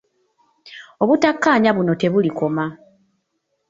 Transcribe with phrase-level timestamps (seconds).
[1.01, 2.65] Obutakkaanya buno tebulikoma.